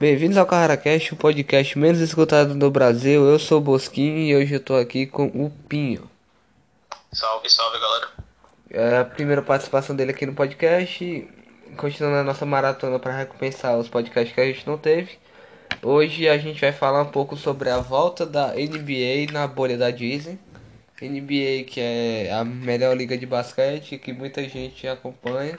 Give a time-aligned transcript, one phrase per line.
[0.00, 3.26] Bem-vindos ao CarraCast, o podcast menos escutado do Brasil.
[3.26, 6.08] Eu sou o Bosquinho e hoje eu tô aqui com o Pinho.
[7.12, 8.08] Salve, salve galera.
[8.70, 11.28] É a primeira participação dele aqui no podcast,
[11.76, 15.18] continuando a nossa maratona para recompensar os podcasts que a gente não teve.
[15.82, 19.90] Hoje a gente vai falar um pouco sobre a volta da NBA na bolha da
[19.90, 20.38] Disney.
[21.02, 25.58] NBA que é a melhor liga de basquete que muita gente acompanha.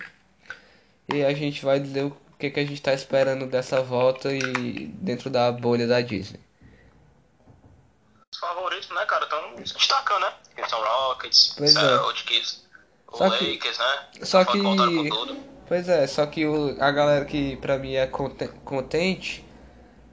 [1.13, 4.87] E a gente vai dizer o que, que a gente está esperando dessa volta e
[5.01, 6.39] dentro da bolha da Disney.
[8.31, 10.33] Os favoritos, né, cara, estão se destacando, né?
[10.55, 11.79] Que são Rockets, Pois é.
[11.79, 12.63] Celtics,
[13.11, 14.07] o Só que- Lakers, né?
[14.23, 14.59] Só que.
[15.67, 19.45] Pois é, só que o, a galera que pra mim é conte- contente,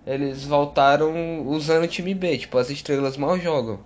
[0.07, 3.81] eles voltaram usando o time B, tipo, as estrelas mal jogam.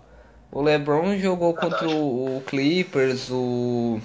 [0.51, 1.95] O LeBron jogou contra Verdade.
[1.95, 4.01] o, o Clippers, o.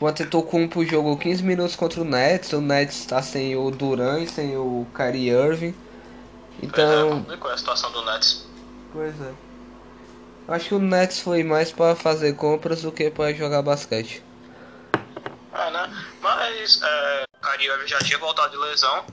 [0.00, 4.28] O Antetokounmpo jogou 15 minutos contra o Nets, o Nets tá sem o Duran e
[4.28, 5.74] sem o Kyrie Irving.
[6.62, 8.46] Então, Pois é, a situação do Nets?
[8.92, 9.32] Pois é.
[10.48, 14.22] Acho que o Nets foi mais pra fazer compras do que pra jogar basquete.
[15.54, 16.04] É, né?
[16.20, 19.04] Mas é, o Kyrie Irving já tinha voltado de lesão.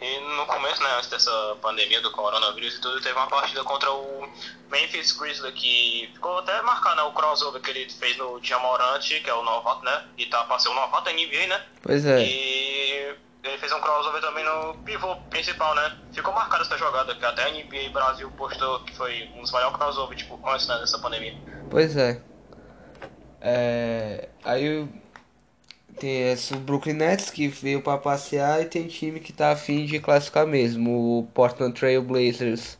[0.00, 3.90] E no começo, né, antes dessa pandemia do coronavírus e tudo, teve uma partida contra
[3.90, 4.28] o
[4.70, 9.28] Memphis Grizzlies que ficou até marcado, né, o crossover que ele fez no Jamorant, que
[9.28, 12.22] é o novato, né, e tá ser o novato NBA, né, Pois é.
[12.22, 15.92] E ele fez um crossover também no pivô principal, né?
[16.12, 19.76] Ficou marcada essa jogada, que até a NBA Brasil postou que foi um dos maiores
[19.76, 21.34] crossover, tipo, antes né, dessa pandemia.
[21.70, 22.20] Pois é.
[23.40, 24.28] É.
[24.44, 24.88] Aí o-
[25.98, 29.84] tem esse, o Brooklyn Nets que veio pra passear e tem time que tá afim
[29.84, 31.18] de classificar mesmo.
[31.20, 32.78] O Portland Trail Blazers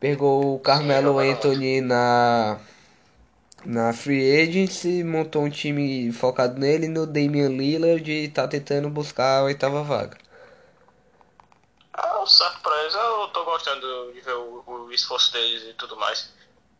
[0.00, 2.58] pegou o Carmelo Anthony na
[3.64, 9.38] na Free Agency, montou um time focado nele no Damian Lillard e tá tentando buscar
[9.38, 10.18] a oitava vaga.
[11.92, 12.26] Ah, o
[12.82, 16.32] eles, eu tô gostando de ver o, o esforço deles e tudo mais.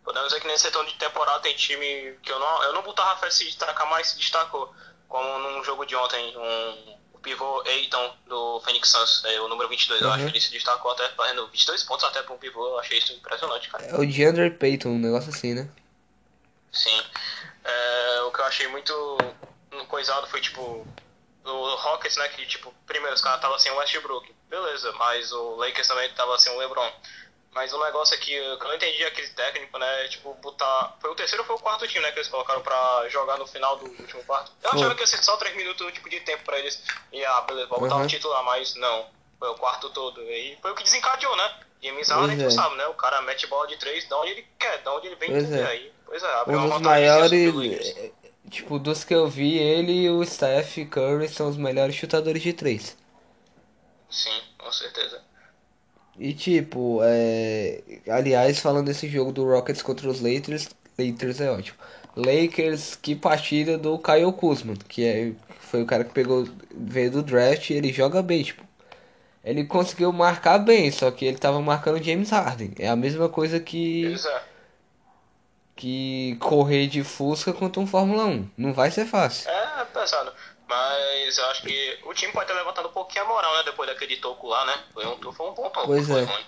[0.04, 3.20] Podemos dizer que nesse setor de temporada tem time que eu não, eu não botava
[3.20, 4.74] fé se destacar, mas se destacou.
[5.12, 9.68] Como num jogo de ontem, um, o pivô Eiton do Phoenix Suns, é, o número
[9.68, 10.24] 22, eu acho Uhum.
[10.30, 13.12] que ele se destacou até fazendo 22 pontos até pra um pivô, eu achei isso
[13.12, 13.84] impressionante, cara.
[13.84, 15.68] É o DeAndre Payton, um negócio assim, né?
[16.72, 16.98] Sim.
[17.62, 19.18] É, o que eu achei muito
[19.88, 20.86] coisado foi, tipo,
[21.44, 24.34] o Rockets, né, que, tipo, primeiro os caras estavam sem o Westbrook.
[24.48, 26.90] Beleza, mas o Lakers também tava sem o LeBron.
[27.54, 30.96] Mas o negócio é que eu não entendi aquele técnico, né, tipo, botar...
[31.00, 33.46] Foi o terceiro ou foi o quarto time, né, que eles colocaram pra jogar no
[33.46, 34.50] final do último quarto.
[34.62, 36.82] Eu achava que ia ser só três minutos, tipo, de tempo pra eles.
[37.12, 38.02] E, ah, beleza, vou botar Uhum.
[38.04, 39.06] um titular, mas não.
[39.38, 40.22] Foi o quarto todo.
[40.22, 41.54] E foi o que desencadeou, né?
[41.82, 42.62] James Harden, Pois tu é.
[42.62, 42.86] sabe, né?
[42.86, 45.52] O cara mete bola de três, de onde ele quer, de onde ele vem, Pois
[45.52, 45.64] é.
[45.66, 45.92] aí.
[46.06, 47.96] Pois é, abriu Um uma dos maiores, Lakers.
[47.98, 48.10] eh,
[48.50, 52.52] tipo, dos que eu vi, ele e o Steph Curry são os melhores chutadores de
[52.54, 52.96] três.
[54.08, 55.22] Sim, com certeza.
[56.22, 57.82] E tipo, é...
[58.08, 61.76] aliás, falando desse jogo do Rockets contra os Lakers, Lakers é ótimo.
[62.14, 67.24] Lakers, que partida do Kyle Kuzma, que é, foi o cara que pegou, veio do
[67.24, 68.62] draft, e ele joga bem, tipo.
[69.42, 72.70] Ele conseguiu marcar bem, só que ele tava marcando James Harden.
[72.78, 74.40] É a mesma coisa que é.
[75.74, 78.48] que correr de Fusca contra um Fórmula 1.
[78.56, 79.50] Não vai ser fácil.
[79.50, 80.32] É pesado.
[80.72, 83.62] Mas eu acho que o time pode ter levantado um pouquinho a moral, né?
[83.64, 84.74] Depois daquele toco lá, né?
[84.94, 85.86] Foi um, foi um bom toco.
[85.86, 86.24] Pois é.
[86.24, 86.44] ruim.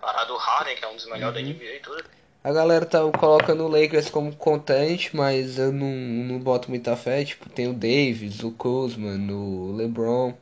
[0.00, 2.04] Parado o Harden, que é um dos melhores da NBA e tudo.
[2.42, 7.24] A galera tá colocando o Lakers como contente, mas eu não, não boto muita fé.
[7.24, 10.34] Tipo, tem o Davis, o Kuzma, o LeBron.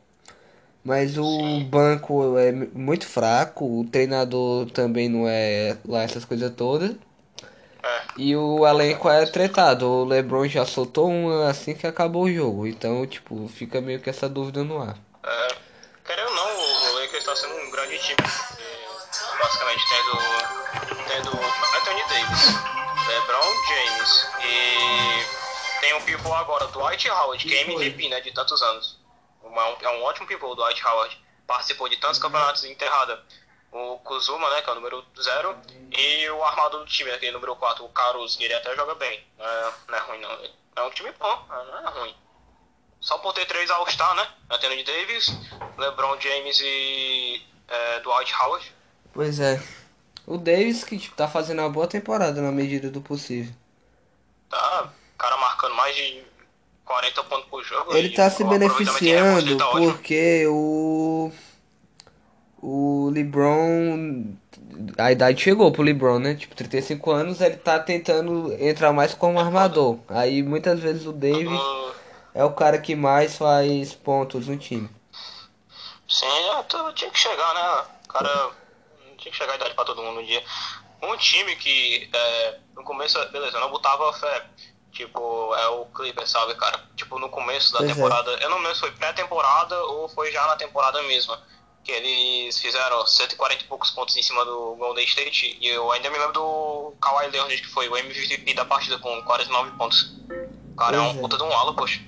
[0.83, 1.65] Mas o Sim.
[1.65, 6.95] banco é mu- muito fraco, o treinador também não é lá essas coisas todas.
[8.17, 9.87] E o elenco é tretado.
[9.87, 12.67] O LeBron já soltou uma assim que acabou o jogo.
[12.67, 14.95] Então, tipo, fica meio que essa dúvida no ar.
[15.23, 15.55] é
[16.05, 18.17] querendo ou não, o Lakers tá sendo um grande time.
[19.39, 20.17] basicamente tendo,
[21.07, 21.29] tendo
[21.77, 22.47] Anthony Davis,
[23.07, 28.21] LeBron James e tem um pivô agora, Dwight Howard, que é MVP, né?
[28.21, 28.99] De tantos anos.
[29.81, 31.19] É um ótimo pivô, o Dwight Howard.
[31.47, 33.23] Participou de tantos campeonatos enterrada.
[33.71, 35.55] O Kuzuma, né, que é o número 0,
[35.91, 38.95] e o armador do time, que o número 4, o Caruso, que ele até joga
[38.95, 39.23] bem.
[39.37, 40.31] Não é, não é ruim, não.
[40.75, 42.15] É um time bom, não é ruim.
[42.99, 44.27] Só por ter três All-Star, né?
[44.49, 45.33] Anthony Davis,
[45.77, 48.73] LeBron James e é, Dwight Howard.
[49.13, 49.61] Pois é.
[50.27, 53.53] O Davis que tipo, tá fazendo uma boa temporada na medida do possível.
[54.49, 56.23] Tá, cara marcando mais de
[56.85, 57.95] 40 pontos por jogo.
[57.95, 59.93] Ele e tá se beneficiando tá ótimo.
[59.93, 61.31] porque o
[62.61, 64.35] o LeBron
[64.97, 66.35] a idade chegou pro LeBron, né?
[66.35, 69.99] Tipo, 35 anos, ele tá tentando entrar mais como armador.
[70.07, 71.91] Aí muitas vezes o Davis Uh,
[72.33, 74.89] é o cara que mais faz pontos no time.
[76.07, 77.85] Sim, é, tinha que chegar, né?
[78.05, 78.51] O cara
[79.17, 80.43] tinha que chegar a idade pra todo mundo um dia.
[81.01, 84.45] Um time que é, no começo, beleza, eu não botava fé.
[84.91, 86.83] Tipo, é o Clippers, sabe, cara?
[86.95, 87.93] Tipo, no começo da Pois é.
[87.93, 91.41] temporada, eu não lembro se foi pré-temporada ou foi já na temporada mesma.
[91.83, 95.57] Que eles fizeram 140 e poucos pontos em cima do Golden State.
[95.59, 99.21] E eu ainda me lembro do Kawhi Leonard, que foi o MVP da partida com
[99.23, 100.13] 49 pontos.
[100.73, 101.21] O cara é Pois um é.
[101.21, 102.01] puta de um ala, poxa.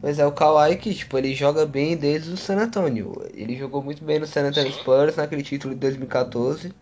[0.00, 3.12] Pois é, o Kawhi que, tipo, ele joga bem desde o San Antonio.
[3.32, 4.80] Ele jogou muito bem no San Antonio Sim.
[4.80, 6.74] Spurs, naquele título de 2014.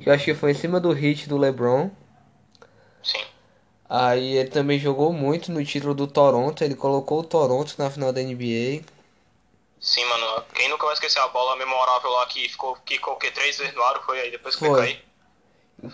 [0.00, 1.90] Que eu acho que foi em cima do hit do LeBron.
[3.02, 3.22] Sim.
[3.88, 6.62] Aí ele também jogou muito no título do Toronto.
[6.62, 8.82] Ele colocou o Toronto na final da NBA.
[9.80, 10.44] Sim, mano.
[10.54, 13.30] Quem nunca vai esquecer a bola memorável lá que ficou, que quê?
[13.30, 14.68] Três vezes no aro foi aí depois que Foi.
[14.68, 15.10] foi cair.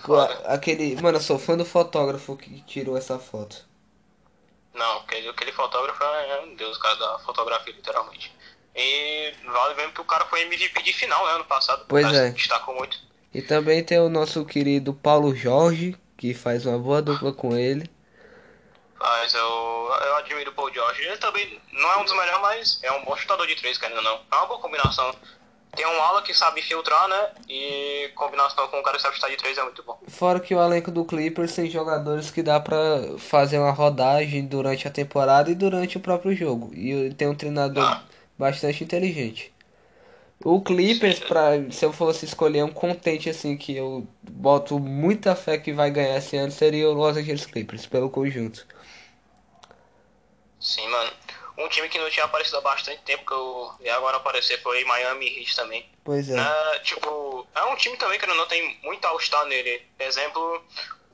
[0.03, 0.35] Foda.
[0.47, 1.01] Aquele.
[1.01, 3.65] Mano, eu sou fã do fotógrafo que tirou essa foto.
[4.75, 8.35] Não, aquele, aquele fotógrafo é um deus, cara, da fotografia, literalmente.
[8.75, 11.87] E vale mesmo que o cara foi MVP de final, né, ano passado.
[11.89, 12.31] Pois cara é.
[12.31, 12.99] destacou muito.
[13.33, 17.89] E também tem o nosso querido Paulo Jorge, que faz uma boa dupla com ele.
[18.99, 21.03] Mas eu, eu admiro o Paul George.
[21.03, 23.99] Ele também não é um dos melhores, mas é um bom chutador de três, querendo
[23.99, 24.21] ou não.
[24.33, 25.15] É uma boa combinação.
[25.75, 27.31] Tem um ala que sabe filtrar, né?
[27.51, 29.99] E combinação com um cara que sabe chutar de três é muito bom.
[30.09, 32.79] Fora que o elenco do Clippers tem jogadores que dá pra
[33.19, 36.73] fazer uma rodagem durante a temporada e durante o próprio jogo.
[36.75, 38.03] E tem um treinador Ah.
[38.39, 39.53] bastante inteligente.
[40.43, 45.59] O Clippers, pra, se eu fosse escolher um contente assim que eu boto muita fé
[45.59, 48.67] que vai ganhar esse ano, seria o Los Angeles Clippers, pelo conjunto.
[50.67, 51.13] Sim, mano.
[51.59, 54.85] Um time que não tinha aparecido há bastante tempo, que eu vi agora aparecer, foi
[54.85, 55.89] Miami Heat também.
[56.05, 56.37] Pois é.
[56.39, 59.81] É, tipo, é um time também que não tem muito all-star nele.
[59.99, 60.63] Exemplo,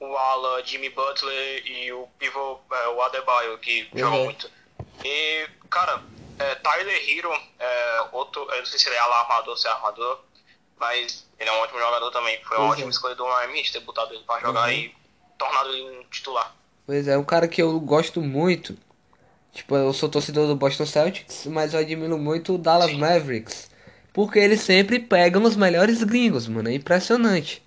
[0.00, 4.24] o ala Jimmy Butler e o pivô, é, o Adebayo, que jogam Uhum.
[4.24, 4.50] muito.
[5.04, 6.02] E, cara,
[6.38, 9.68] é, Tyler Hero, é, outro, eu não sei se ele é ala armador ou se
[9.68, 10.18] é armador,
[10.80, 12.42] mas ele é um ótimo jogador também.
[12.44, 12.90] Foi uma ótima é.
[12.90, 14.72] escolha do Miami Heat ter botado ele pra jogar Uhum.
[14.74, 14.96] e
[15.38, 16.52] tornado ele um titular.
[16.84, 18.76] Pois é, um cara que eu gosto muito.
[19.52, 22.92] Tipo, eu sou torcedor do Boston Celtics, mas eu admiro muito o Dallas.
[22.92, 23.70] Mavericks.
[24.12, 26.68] Porque eles sempre pegam os melhores gringos, mano.
[26.68, 27.62] É impressionante.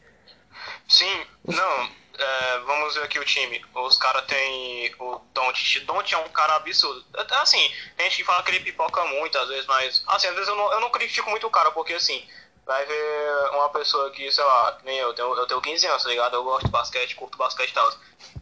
[0.88, 3.64] Sim, não, é, vamos ver aqui o time.
[3.74, 5.80] Os caras tem o Don't.
[5.82, 7.04] Don't é um cara absurdo.
[7.16, 10.34] Até Assim, tem gente que fala que ele pipoca muito às vezes, mas assim, às
[10.34, 12.24] vezes eu não, eu não critico muito o cara, porque assim,
[12.66, 16.04] vai ver uma pessoa que, sei lá, que nem eu, tenho, eu tenho 15 anos,
[16.04, 16.36] tá ligado?
[16.36, 17.92] Eu gosto de basquete, curto basquete e tal.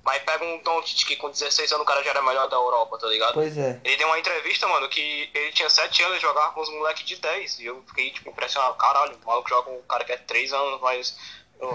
[0.04, 2.98] Mas pega um Don't que com 16 anos o cara já era melhor da Europa,
[2.98, 3.34] tá ligado?
[3.34, 3.80] Pois é.
[3.84, 7.06] Ele deu uma entrevista, mano, que ele tinha 7 anos e jogava com os moleques
[7.06, 7.60] de 10.
[7.60, 8.76] E eu fiquei, tipo, impressionado.
[8.76, 11.16] Caralho, o maluco joga com um cara que é 3 anos mais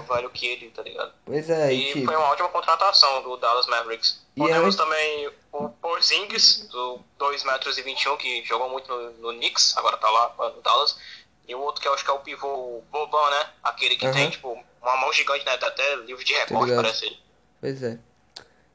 [0.07, 1.11] velho que ele, tá ligado?
[1.25, 2.05] Pois é, e E tipo.
[2.05, 4.21] foi uma ótima contratação do Dallas Mavericks.
[4.35, 9.11] E Temos aí- também o Porzingis, do 2 metros e 21, que jogou muito no,
[9.13, 10.95] no Knicks, agora tá lá no Dallas.
[11.49, 13.49] E o outro que eu acho que é o pivô o Boban, né?
[13.63, 14.13] Aquele que Aham.
[14.13, 15.57] tem, tipo, uma mão gigante, né?
[15.57, 16.83] Dá até livro de recorte, ligado.
[16.83, 17.19] parece ele.
[17.59, 17.97] Pois é.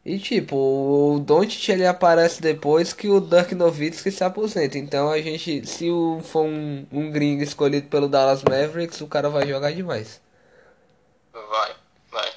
[0.05, 4.77] E tipo, o Doncic ele aparece depois que o Dirk Nowitzki se aposenta.
[4.77, 9.31] Então a gente, se o, for um, um gringo escolhido pelo Dallas Mavericks, o cara
[9.31, 10.21] vai jogar demais.
[11.33, 11.75] Vai,
[12.11, 12.33] vai.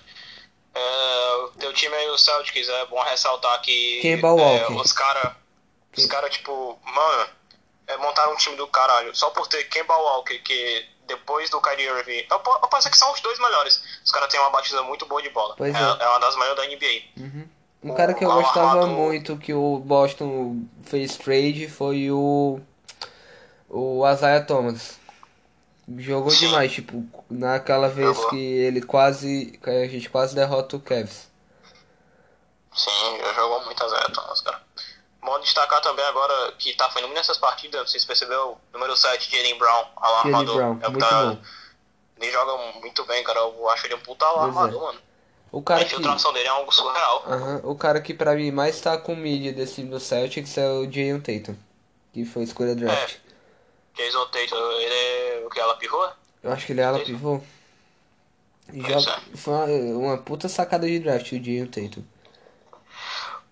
[0.75, 4.73] É, o teu time aí, o Celtics, é bom ressaltar que Kemba é, Walker.
[4.73, 5.35] os caras,
[5.97, 7.29] os cara, tipo, mano,
[7.97, 9.15] é, montaram um time do caralho.
[9.15, 13.11] Só por ter Kemba Walker, que depois do Kyrie Irving, eu, eu penso que são
[13.13, 13.81] os dois melhores.
[14.03, 15.55] Os caras têm uma batida muito boa de bola.
[15.59, 16.03] É, é.
[16.05, 17.01] é uma das maiores da NBA.
[17.17, 17.47] Uhum.
[17.83, 22.59] Um cara que eu gostava armador- muito que o Boston fez trade foi o
[23.69, 24.99] o Isaiah Thomas.
[25.97, 26.47] Jogou Sim.
[26.47, 28.29] demais, tipo, naquela vez Jogou.
[28.31, 31.29] que ele quase que a gente quase derrota o Cavs.
[32.75, 34.61] Sim, jogou muitas etapas, cara.
[35.27, 38.95] Bom destacar também agora que tá fazendo muito nessas partidas, não sei se percebeu, número
[38.95, 40.55] 7, Jalen Brown, ala Jalen armador.
[40.55, 41.37] Brown, é o que tá-.
[42.17, 43.41] Ele joga muito bem, cara.
[43.41, 44.29] Eu acho ele um puta é.
[44.29, 44.99] armador, mano.
[45.51, 47.23] O A cara que infiltração dele é algo surreal.
[47.27, 50.69] Aham, O cara que pra mim mais tá com mídia desse time do Celtics é
[50.69, 51.57] o Jason Tatum,
[52.13, 53.17] que foi escolha draft.
[53.95, 56.07] Jason Tatum, ele é o que ela pivô?
[56.41, 57.03] Eu acho que ele é Tatum.
[57.03, 57.41] pivô.
[58.71, 59.65] E Pois joga, foi uma,
[60.07, 62.03] uma puta sacada de draft o Jason Tatum.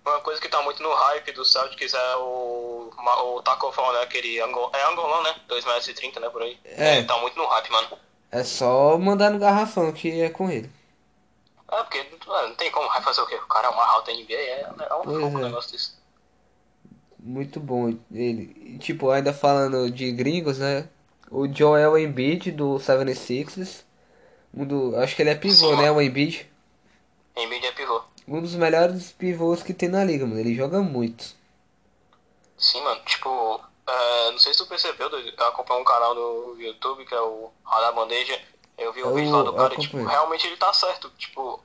[0.06, 2.92] Uma coisa que tá muito no hype do Celtics é o,
[3.24, 4.02] o Taco Fall, né?
[4.04, 5.36] Aquele angol, é angolão, né?
[5.50, 6.30] 2,30 metros, e 30, né?
[6.30, 6.60] Por aí.
[6.64, 6.98] É.
[6.98, 7.88] Ele tá muito no hype, mano.
[8.32, 10.70] É só mandar no garrafão que é com ele.
[11.72, 12.86] É, porque mano, não tem como.
[13.02, 13.36] Fazer o quê?
[13.36, 15.44] O cara é alto da NBA, é, é um fogo é.
[15.44, 15.94] negócio desse.
[17.20, 18.78] Muito bom ele.
[18.78, 20.88] Tipo, ainda falando de gringos, né?
[21.32, 23.84] O Joel Embiid do 76ers.
[24.54, 25.82] Um do, acho que ele é pivô, Sim.
[25.82, 25.92] né?
[25.92, 26.50] O Embiid.
[27.36, 28.02] Embiid é pivô.
[28.28, 30.40] Um dos melhores pivôs que tem na liga, mano.
[30.40, 31.24] Ele joga muito.
[32.58, 33.02] Sim, mano.
[33.06, 37.22] Tipo, é, não sei se tu percebeu, eu acompanho um canal no YouTube que é
[37.22, 38.42] o Radar Bandeja.
[38.78, 41.10] Eu vi o Eu- vídeo lá do cara e, tipo, realmente ele tá certo.
[41.18, 41.62] Tipo,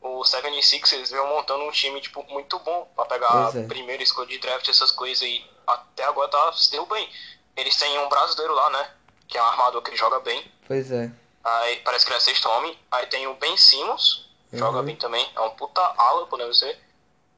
[0.00, 3.64] o 76ers veio montando um time, tipo, muito bom pra pegar é.
[3.64, 7.08] a primeira escolha de draft, essas coisas e até agora tá se deu bem.
[7.56, 8.90] Eles têm um brasileiro lá, né?
[9.28, 10.50] Que é um armador que joga bem.
[10.66, 11.10] Pois é.
[11.44, 12.76] Aí parece que ele é sexto homem.
[12.90, 14.84] Aí tem o Ben Simmons, joga Uhum.
[14.84, 15.28] bem também.
[15.34, 16.78] É um puta ala, podemos dizer.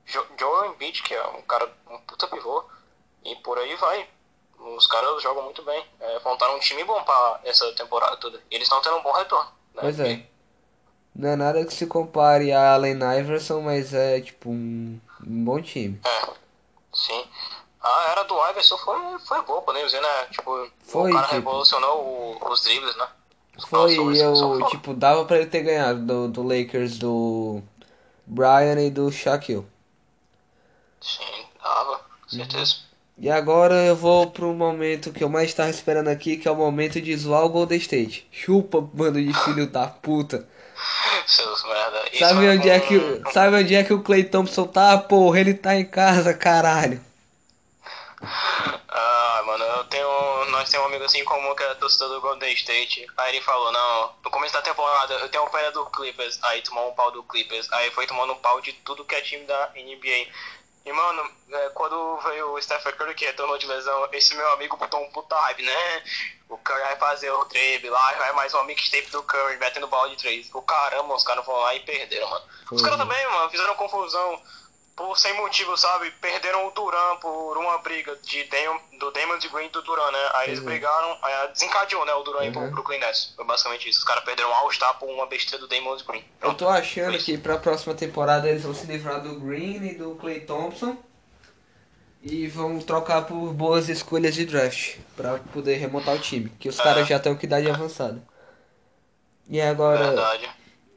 [0.07, 2.65] Jo Joel Embiid, que é um cara, um puta pivô.
[3.25, 4.09] E por aí vai.
[4.59, 5.85] Os caras jogam muito bem.
[6.01, 8.39] É, montaram um time bom pra essa temporada toda.
[8.51, 9.51] E eles estão tendo um bom retorno.
[9.75, 9.81] Né?
[9.81, 10.27] Pois é.
[11.15, 15.61] Não é nada que se compare a Allen Iverson, mas é tipo um, um bom
[15.61, 16.01] time.
[16.05, 16.29] É,
[16.95, 17.29] sim.
[17.81, 20.25] A era do Iverson foi, foi boa, podemos dizer, né?
[20.31, 21.99] Tipo, Foi, o cara tipo- revolucionou
[22.41, 23.09] o- os dribles, né?
[23.69, 27.63] Foi, eu, tipo, dava pra ele ter ganhado do, do Lakers do
[28.27, 29.67] Brian e do Shaquille.
[31.01, 32.77] Sim, dava, com certeza.
[33.19, 36.57] E agora eu vou pro momento que eu mais tava esperando aqui, que é o
[36.57, 38.27] momento de zoar o Golden State.
[38.33, 40.49] Chupa, bando de filho da puta.
[41.27, 42.03] Seus merda.
[42.11, 44.99] Isso Sabe onde é que, sabe onde é que o Clay Thompson tá?
[44.99, 47.01] Porra, ele tá em casa, caralho.
[50.73, 53.07] Temos um amigo assim comum que é torcedor do Golden State.
[53.19, 56.43] Aí ele falou, não, no começo da temporada eu tenho pena do Clippers.
[56.45, 57.71] Aí tomou um pau do Clippers.
[57.73, 60.33] Aí foi tomando um pau de tudo que é time da NBA.
[60.87, 64.79] E mano, é, quando veio o Stephen Curry que retornou de lesão, esse meu amigo
[64.79, 66.03] botou um puta hype, né?
[66.49, 70.09] O Curry vai fazer o drible lá, vai mais uma mixtape do Curry metendo bola
[70.09, 70.49] de três.
[70.55, 72.47] O caramba, os caras vão lá e perderam, mano.
[72.71, 74.43] Os caras também, mano, fizeram confusão
[74.95, 76.11] por sem motivo, sabe?
[76.21, 80.11] Perderam o Duran por uma briga de Damon, do Damon de Green e do Duran,
[80.11, 80.31] né?
[80.35, 80.63] Aí eles é.
[80.63, 82.13] brigaram, aí desencadeou, né?
[82.15, 82.71] O Duran ir pro Uhum.
[82.71, 83.33] Brooklyn Nets.
[83.35, 83.99] Foi basicamente isso.
[84.01, 86.19] Os caras perderam o All-Star por uma besteira do Damon Green.
[86.21, 86.59] Eu Pronto.
[86.59, 90.41] tô achando que pra próxima temporada eles vão se livrar do Green e do Clay
[90.41, 90.97] Thompson.
[92.25, 94.97] E vão trocar por boas escolhas de draft.
[95.17, 96.51] Pra poder remontar o time.
[96.61, 96.83] Que os É.
[96.83, 98.23] caras já estão com idade avançada.
[99.49, 100.49] E agora, Verdade.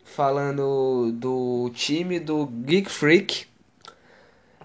[0.06, 3.48] falando do time do Geek Freak.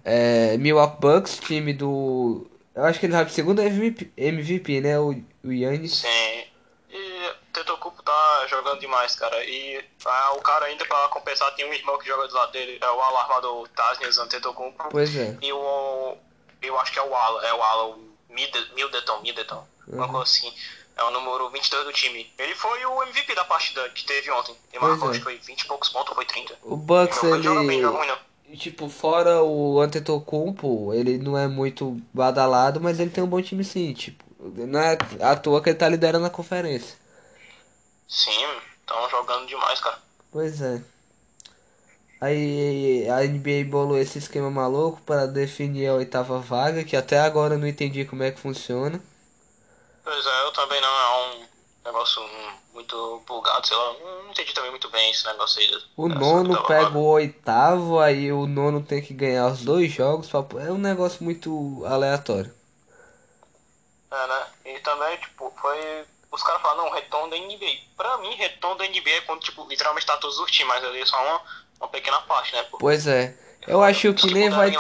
[0.04, 2.47] É, Milwaukee Bucks, time do.
[2.75, 4.99] Eu acho que ele vai pro segundo MVP, MVP né?
[4.99, 5.14] O,
[5.45, 5.97] o Yannis.
[5.99, 6.45] Sim.
[6.92, 9.45] E Tetocupo tá jogando demais, cara.
[9.45, 12.78] E ah, o cara ainda pra compensar tem um irmão que joga do lado dele,
[12.80, 14.88] é o alarmador Tasnias Antetokounmpo.
[14.90, 15.37] Pois é.
[15.42, 16.16] E o.
[16.62, 20.12] Eu acho que é o Ala, é o Ala, o Mid- Middleton, Middleton, uma Uhum.
[20.12, 20.52] coisa assim.
[20.97, 22.30] É o número 22 do time.
[22.38, 24.54] Ele foi o MVP da partida que teve ontem.
[24.73, 25.11] Ele marcou, é.
[25.12, 26.59] acho que foi 20 e poucos pontos, ou foi 30.
[26.62, 27.83] O Bucks, Ele joga bem, ele.
[27.83, 28.19] joga ruim não.
[28.57, 33.62] Tipo, fora o Antetokounmpo, ele não é muito badalado, mas ele tem um bom time
[33.62, 36.97] sim, tipo, não é à toa que ele tá liderando a conferência.
[38.09, 38.45] Sim,
[38.80, 39.99] estão jogando demais, cara.
[40.33, 40.83] Pois é.
[42.21, 47.54] Aí a NBA bolou esse esquema maluco para definir a oitava vaga, que até agora
[47.54, 49.00] eu não entendi como é que funciona.
[50.04, 51.50] Pois é, eu também não é um
[51.84, 53.94] negócio hum, muito bugado, sei lá.
[54.25, 55.82] Não entendi também muito bem esse negócio aí.
[55.96, 56.99] O nono pega vaga.
[56.99, 60.28] o oitavo, aí o nono tem que ganhar os dois jogos.
[60.28, 60.40] Pra...
[60.62, 62.54] É um negócio muito aleatório.
[64.10, 64.46] É, né?
[64.66, 66.04] E também, tipo, foi.
[66.30, 67.80] Os caras falaram, não, retorno da NBA.
[67.96, 71.00] Pra mim, retorno da NBA é quando, tipo, literalmente tá todos os times, mas ali
[71.00, 71.42] é só uma,
[71.80, 72.62] uma pequena parte, né?
[72.64, 73.37] Porque Pois é.
[73.67, 74.79] Eu acho que nem vai ter.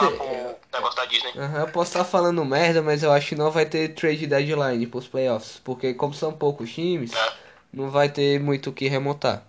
[1.58, 5.06] eu posso estar falando merda, mas eu acho que não vai ter trade deadline pros
[5.06, 5.60] playoffs.
[5.62, 7.32] Porque como são poucos times, É.
[7.72, 9.42] não vai ter muito o que remontar.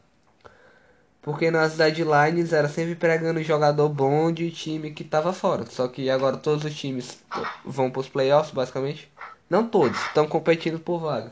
[1.22, 5.66] Porque nas deadlines era sempre pregando jogador bom de time que tava fora.
[5.68, 7.20] Só que agora todos os times
[7.64, 9.12] vão pros playoffs, basicamente.
[9.48, 11.32] Não todos, estão competindo por vaga.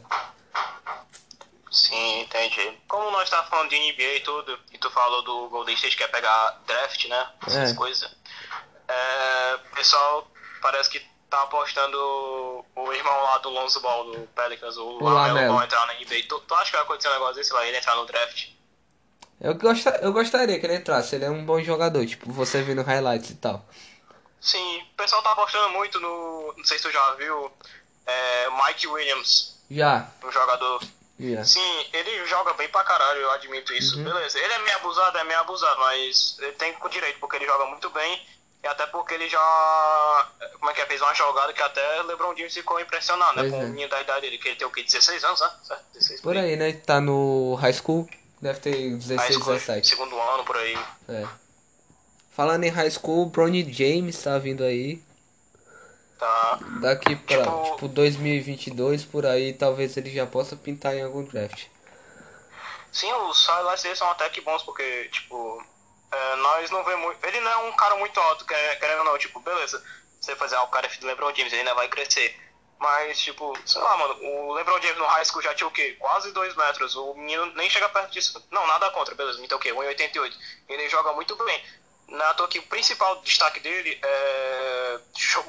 [3.00, 6.03] Como nós tá falando de NBA e tudo, e tu falou do Golden State que
[6.03, 7.29] quer pegar draft, né?
[7.48, 7.74] Essas É.
[7.74, 8.12] coisas.
[8.89, 10.27] É, pessoal
[10.62, 11.98] parece que tá apostando
[12.75, 16.24] o irmão lá do Lonzo Ball, do Pelicans, o, O Lamelo, vão entrar na NBA.
[16.27, 18.50] Tu, tu acha que vai acontecer um negócio desse lá, ele entrar no draft?
[19.39, 22.82] Eu, gosta, eu gostaria que ele entrasse, ele é um bom jogador, tipo, você vendo
[22.82, 23.65] highlights e tal.
[24.41, 26.53] Sim, o pessoal tá apostando muito no.
[26.58, 27.50] Não sei se tu já viu.
[28.06, 30.84] É, Mike Williams, Já, um jogador.
[31.19, 31.43] Já.
[31.43, 33.97] Sim, ele joga bem pra caralho, eu admito isso.
[33.97, 34.05] Uhum.
[34.05, 37.45] Beleza, ele é meio abusado, é meio abusado, mas ele tem com direito, porque ele
[37.45, 38.21] joga muito bem.
[38.63, 40.27] E até porque ele já.
[40.59, 40.85] Como é que é?
[40.85, 43.43] Fez uma jogada que até LeBron James ficou impressionado, né?
[43.43, 43.65] Pois com é.
[43.65, 44.83] o menino da idade dele, que ele tem o quê?
[44.83, 45.51] 16 anos, né?
[45.63, 45.83] Certo?
[45.93, 46.73] 16 Por aí, né?
[46.73, 48.09] Tá no high school,
[48.41, 49.88] deve ter High 16, school, 17.
[49.88, 50.77] segundo ano, por aí.
[51.07, 51.25] É.
[52.31, 55.01] Falando em high school, o Bronny James tá vindo aí.
[56.19, 56.59] Tá.
[56.81, 61.65] Daqui pra, Tipo- tipo, 2022, por aí, talvez ele já possa pintar em algum draft.
[62.91, 65.63] Sim, os highlights dele são até que bons, porque, tipo,
[66.11, 67.15] é, nós não vemos.
[67.23, 69.81] Ele não é um cara muito alto, quer- querendo ou não, tipo, beleza.
[70.19, 72.35] Você fazer ah, o cara é filho do LeBron James, ele ainda vai crescer.
[72.79, 75.95] Mas, tipo, sei lá, mano, o LeBron James no high school já tinha o quê?
[75.99, 76.95] Quase 2 metros.
[76.95, 78.45] O menino nem chega perto disso.
[78.51, 79.39] Não, nada contra, beleza.
[79.43, 79.71] Então o quê?
[79.73, 80.33] 1,88.
[80.67, 81.63] Ele joga muito bem.
[82.11, 84.99] Na toa que o principal destaque dele é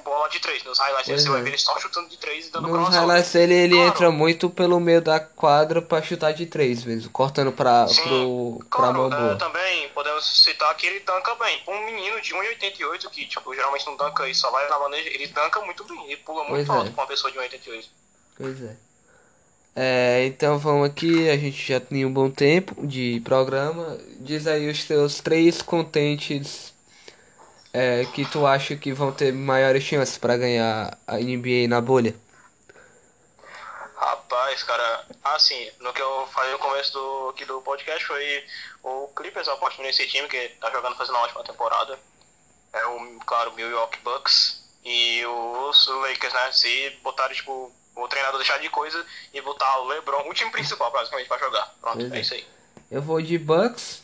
[0.04, 0.62] bola de 3.
[0.64, 1.32] Nos highlights Pois você é.
[1.32, 3.00] vai ver ele só chutando de 3 e dando Nos crossover.
[3.00, 3.88] highlights dele, ele Claro.
[3.88, 8.58] entra muito pelo meio da quadra pra chutar de três mesmo, cortando pra, Sim, pro,
[8.58, 9.36] pra Claro, mão é, boa.
[9.36, 11.62] também podemos citar que ele tanca bem.
[11.68, 15.28] Um menino de 1,88 que tipo, geralmente não tanca e só vai na maneja, ele
[15.28, 16.04] tanca muito bem.
[16.06, 16.92] Ele pula muito Pois alto é.
[16.92, 17.84] com uma pessoa de 1,88.
[18.36, 18.76] Pois é.
[19.74, 23.98] É, então vamos aqui, a gente já tem um bom tempo de programa.
[24.18, 26.74] Diz aí os teus três contentes
[27.72, 32.14] é, que tu acha que vão ter maiores chances pra ganhar a NBA na bolha.
[33.96, 38.44] Rapaz, cara, assim, no que eu falei no começo do, aqui do podcast foi
[38.82, 41.98] o Clippers, eu aposto nesse time que tá jogando fazendo uma ótima temporada.
[42.72, 46.52] É o, claro, Milwaukee Bucks e os Lakers, né?
[46.52, 47.72] Se botarem, tipo,
[48.02, 51.74] o treinador deixar de coisa e botar o LeBron, o time principal, basicamente, pra jogar.
[51.80, 52.18] Pronto, é.
[52.18, 52.20] é.
[52.20, 52.46] isso aí.
[52.90, 54.02] Eu vou de Bucks,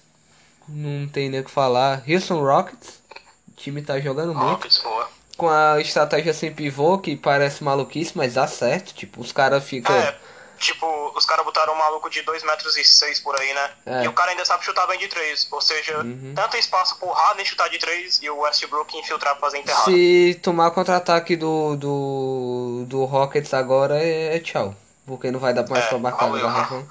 [0.68, 2.02] não tem nem o que falar.
[2.08, 3.00] Houston Rockets,
[3.48, 4.50] o time tá jogando muito.
[4.50, 5.08] Rockets, boa.
[5.36, 8.94] Com a estratégia sem pivô, que parece maluquice, mas dá certo.
[8.94, 9.94] Tipo, os caras ficam.
[9.94, 10.16] É,
[10.58, 10.86] tipo,
[11.16, 13.70] os caras botaram um maluco de 2 metros e 6 por aí, né?
[13.86, 14.04] É.
[14.04, 15.48] E o cara ainda sabe chutar bem de 3.
[15.50, 16.32] Ou seja, Uhum.
[16.34, 19.84] tanto espaço pro Harden chutar de 3 e o Westbrook infiltrar pra fazer enterrado.
[19.84, 24.74] Se tomar contra-ataque do, do, do Rockets agora é, é tchau.
[25.06, 26.42] Porque não vai dar mais É, pra marcar valeu.
[26.46, 26.88] garrafão.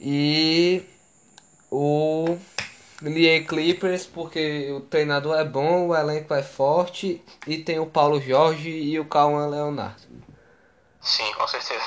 [0.00, 0.82] E
[1.70, 2.38] o
[3.02, 8.20] LA Clippers, porque o treinador é bom, o elenco é forte e tem o Paulo
[8.20, 10.02] Jorge e o Calma Leonardo.
[11.00, 11.82] Sim, com certeza.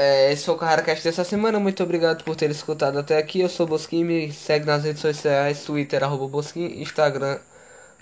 [0.00, 1.58] É, esse foi o CarraCast dessa semana.
[1.58, 3.40] Muito obrigado por ter escutado até aqui.
[3.40, 4.04] Eu sou o Bosquim.
[4.04, 7.40] Me segue nas redes sociais: Twitter, arroba Bosquim, Instagram,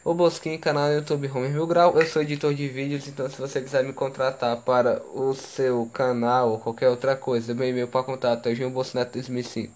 [0.05, 1.99] o Bosquim, canal YouTube Homer Mil Grau.
[1.99, 6.50] Eu sou editor de vídeos, então se você quiser me contratar para o seu canal
[6.50, 9.71] ou qualquer outra coisa, meu e-mail para contato é joãobosneto2005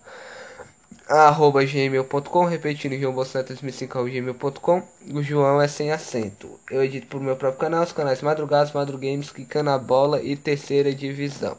[1.09, 4.83] arroba gmail.com, repetindo joãobosneto2005 arroba gmail.com.
[5.15, 6.61] O João é sem acento.
[6.71, 10.95] Eu edito pro meu próprio canal, os canais Madrugados, Madrugames, Quicando a Bola e Terceira
[10.95, 11.57] Divisão.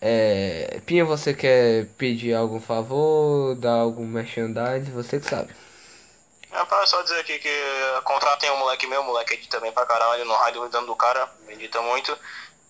[0.00, 4.92] É, Pinha, você quer pedir algum favor, dar algum merchandising?
[4.92, 5.54] Você que sabe.
[6.52, 7.48] É pra só dizer aqui que
[8.04, 11.80] contratem um moleque meu, moleque edita bem pra caralho, no raio do do cara, edita
[11.82, 12.16] muito.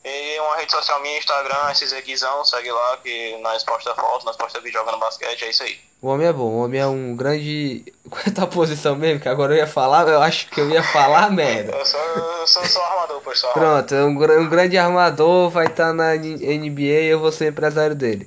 [0.02, 4.34] E uma rede social minha, Instagram, esse Guizão, segue lá que nós posta foto, nós
[4.36, 5.78] posta vídeo jogando basquete, é isso aí.
[6.00, 7.84] O homem é bom, o homem é um grande.
[8.08, 9.20] Qual é a tua posição mesmo?
[9.20, 11.76] Que agora eu ia falar, eu acho que eu ia falar merda.
[11.76, 13.52] Eu sou, eu sou, sou armador, pessoal.
[13.52, 14.08] Pronto, é um,
[14.40, 18.26] um grande armador, vai estar na N- NBA e eu vou ser empresário dele.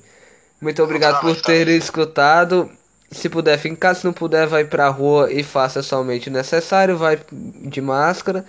[0.61, 2.71] Muito obrigado por ter escutado.
[3.11, 4.01] Se puder, fica em casa.
[4.01, 6.95] Se não puder, vai pra rua e faça somente o necessário.
[6.97, 8.45] Vai de máscara.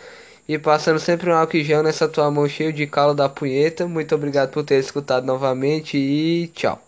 [0.49, 3.87] E passando sempre um álcool gel nessa tua mão cheia de calo da punheta.
[3.89, 6.84] Muito obrigado por ter escutado novamente e tchau.